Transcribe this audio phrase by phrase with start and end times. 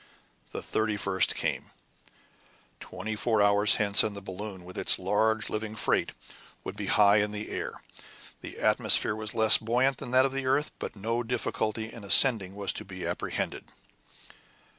[0.51, 1.65] The 31st came.
[2.79, 6.13] Twenty four hours hence and the balloon, with its large living freight,
[6.63, 7.83] would be high in the air.
[8.39, 12.55] The atmosphere was less buoyant than that of the earth, but no difficulty in ascending
[12.55, 13.65] was to be apprehended.